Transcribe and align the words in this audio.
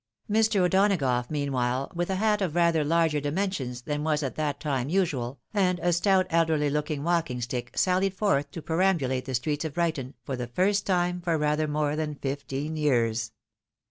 Mr. 0.27 0.61
O'Donagough 0.61 1.29
meanwhile, 1.29 1.91
with 1.93 2.09
a 2.09 2.15
hat 2.15 2.41
of 2.41 2.55
rather 2.55 2.83
larger 2.83 3.19
dimensions 3.19 3.83
than 3.83 4.03
was 4.03 4.23
at 4.23 4.33
that 4.33 4.59
time 4.59 4.89
usual, 4.89 5.39
and 5.53 5.77
a 5.79 5.93
stout 5.93 6.25
elderly 6.31 6.71
looking 6.71 7.03
walking 7.03 7.39
stick, 7.39 7.69
sallied 7.77 8.15
forth 8.15 8.49
to 8.49 8.63
perambulate 8.63 9.25
the 9.25 9.35
streets 9.35 9.63
of 9.63 9.75
Brighton, 9.75 10.15
for 10.23 10.35
the 10.35 10.47
first 10.47 10.87
time 10.87 11.21
for 11.21 11.37
rather 11.37 11.67
more 11.67 11.95
than 11.95 12.15
fifteen 12.15 12.75
years. 12.77 13.31